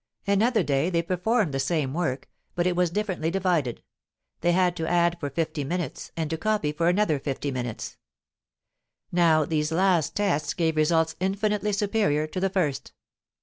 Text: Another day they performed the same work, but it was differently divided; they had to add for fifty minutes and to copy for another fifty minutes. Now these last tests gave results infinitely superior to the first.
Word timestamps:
Another 0.25 0.63
day 0.63 0.89
they 0.89 1.03
performed 1.03 1.53
the 1.53 1.59
same 1.59 1.93
work, 1.93 2.27
but 2.55 2.65
it 2.65 2.75
was 2.75 2.89
differently 2.89 3.29
divided; 3.29 3.83
they 4.39 4.51
had 4.51 4.75
to 4.77 4.87
add 4.89 5.19
for 5.19 5.29
fifty 5.29 5.63
minutes 5.63 6.11
and 6.17 6.27
to 6.31 6.39
copy 6.39 6.71
for 6.71 6.87
another 6.89 7.19
fifty 7.19 7.51
minutes. 7.51 7.97
Now 9.11 9.45
these 9.45 9.71
last 9.71 10.15
tests 10.15 10.55
gave 10.55 10.75
results 10.75 11.15
infinitely 11.19 11.71
superior 11.73 12.25
to 12.25 12.39
the 12.39 12.49
first. 12.49 12.93